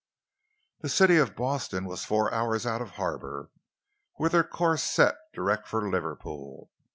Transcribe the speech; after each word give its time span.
The 0.79 0.89
City 0.89 1.17
of 1.17 1.35
Boston 1.35 1.85
was 1.85 2.05
four 2.05 2.33
hours 2.33 2.65
out 2.65 2.81
of 2.81 2.95
harbour, 2.95 3.51
with 4.17 4.31
her 4.31 4.43
course 4.43 4.81
set 4.81 5.13
direct 5.31 5.67
for 5.67 5.87
Liverpool. 5.87 6.71